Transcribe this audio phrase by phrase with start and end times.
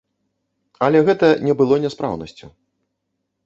[0.87, 2.53] Але гэта не было няспраўнасцю.